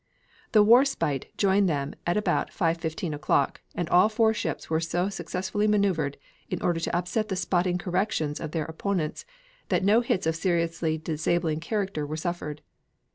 The 0.53 0.63
Warspite 0.63 1.27
joined 1.37 1.69
them 1.69 1.93
at 2.07 2.17
about 2.17 2.49
5.15 2.49 3.13
o'clock, 3.13 3.61
and 3.75 3.87
all 3.89 4.09
four 4.09 4.33
ships 4.33 4.67
were 4.67 4.79
so 4.79 5.09
successfully 5.09 5.67
maneuvered 5.67 6.17
in 6.49 6.59
order 6.63 6.79
to 6.79 6.97
upset 6.97 7.27
the 7.29 7.35
spotting 7.35 7.77
corrections 7.77 8.39
of 8.39 8.49
their 8.49 8.65
opponents 8.65 9.25
that 9.69 9.83
no 9.83 10.01
hits 10.01 10.25
of 10.25 10.33
a 10.33 10.37
seriously 10.39 10.97
disabling 10.97 11.59
character 11.59 12.03
were 12.07 12.17
suffered. 12.17 12.63